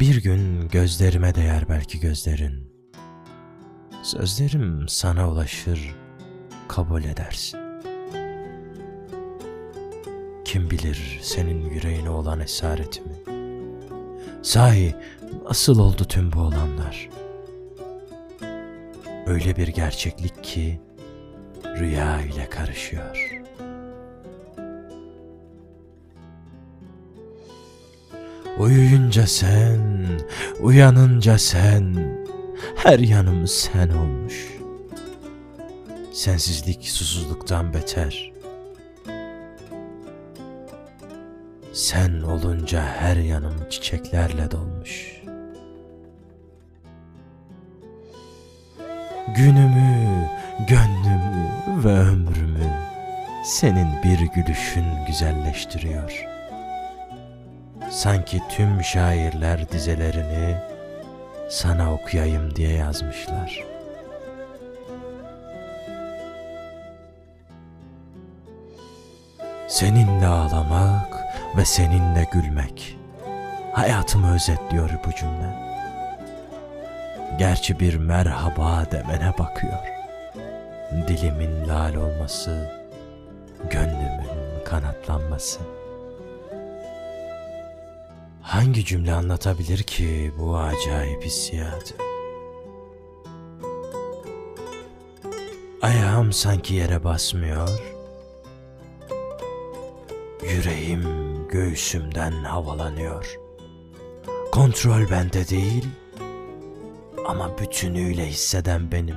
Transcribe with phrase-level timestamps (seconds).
[0.00, 2.72] Bir gün gözlerime değer belki gözlerin.
[4.02, 5.96] Sözlerim sana ulaşır,
[6.68, 7.60] kabul edersin.
[10.44, 13.14] Kim bilir senin yüreğine olan esaretimi.
[14.42, 14.94] Sahi
[15.44, 17.08] nasıl oldu tüm bu olanlar?
[19.26, 20.80] Öyle bir gerçeklik ki
[21.64, 23.40] rüya ile karışıyor.
[28.60, 29.89] Uyuyunca sen,
[30.60, 31.96] uyanınca sen,
[32.76, 34.60] her yanım sen olmuş.
[36.12, 38.32] Sensizlik susuzluktan beter.
[41.72, 45.22] Sen olunca her yanım çiçeklerle dolmuş.
[49.36, 50.28] Günümü,
[50.68, 51.50] gönlümü
[51.84, 52.72] ve ömrümü
[53.44, 56.39] senin bir gülüşün güzelleştiriyor.
[57.90, 60.56] Sanki tüm şairler dizelerini
[61.48, 63.64] sana okuyayım diye yazmışlar.
[69.68, 71.16] Seninle ağlamak
[71.56, 72.98] ve seninle gülmek.
[73.72, 75.54] Hayatımı özetliyor bu cümle.
[77.38, 79.78] Gerçi bir merhaba demene bakıyor.
[81.08, 82.70] Dilimin lal olması,
[83.70, 85.79] gönlümün kanatlanması.
[88.50, 91.94] Hangi cümle anlatabilir ki bu acayip hissiyatı?
[95.82, 97.68] Ayağım sanki yere basmıyor.
[100.42, 101.04] Yüreğim
[101.48, 103.38] göğsümden havalanıyor.
[104.52, 105.88] Kontrol bende değil
[107.26, 109.16] ama bütünüyle hisseden benim.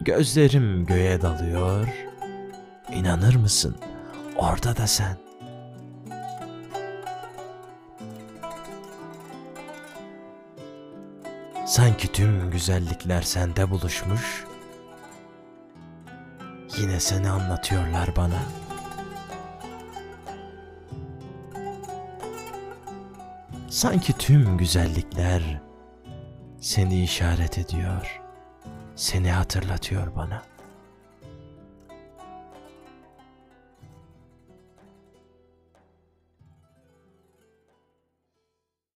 [0.00, 1.88] Gözlerim göğe dalıyor.
[2.92, 3.76] İnanır mısın?
[4.42, 5.16] Orada da sen.
[11.66, 14.44] Sanki tüm güzellikler sende buluşmuş.
[16.76, 18.42] Yine seni anlatıyorlar bana.
[23.68, 25.60] Sanki tüm güzellikler
[26.60, 28.20] seni işaret ediyor.
[28.96, 30.42] Seni hatırlatıyor bana.